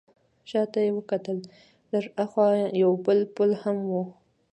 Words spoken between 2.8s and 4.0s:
یو بل پل هم و.